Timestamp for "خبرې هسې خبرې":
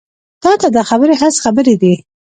0.89-1.75